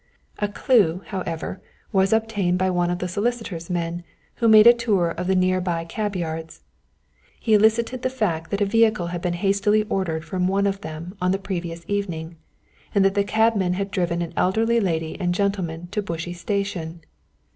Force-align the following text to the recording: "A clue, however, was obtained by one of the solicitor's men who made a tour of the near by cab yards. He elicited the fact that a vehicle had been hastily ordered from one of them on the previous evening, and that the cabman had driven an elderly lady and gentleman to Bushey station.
"A 0.39 0.47
clue, 0.47 1.03
however, 1.05 1.61
was 1.91 2.11
obtained 2.11 2.57
by 2.57 2.71
one 2.71 2.89
of 2.89 2.97
the 2.97 3.07
solicitor's 3.07 3.69
men 3.69 4.03
who 4.37 4.47
made 4.47 4.65
a 4.65 4.73
tour 4.73 5.11
of 5.11 5.27
the 5.27 5.35
near 5.35 5.61
by 5.61 5.85
cab 5.85 6.15
yards. 6.15 6.61
He 7.39 7.53
elicited 7.53 8.01
the 8.01 8.09
fact 8.09 8.49
that 8.49 8.61
a 8.61 8.65
vehicle 8.65 9.09
had 9.13 9.21
been 9.21 9.33
hastily 9.35 9.83
ordered 9.83 10.25
from 10.25 10.47
one 10.47 10.65
of 10.65 10.81
them 10.81 11.15
on 11.21 11.31
the 11.33 11.37
previous 11.37 11.83
evening, 11.87 12.37
and 12.95 13.05
that 13.05 13.13
the 13.13 13.23
cabman 13.23 13.73
had 13.73 13.91
driven 13.91 14.23
an 14.23 14.33
elderly 14.35 14.79
lady 14.79 15.21
and 15.21 15.35
gentleman 15.35 15.85
to 15.91 16.01
Bushey 16.01 16.33
station. 16.33 17.01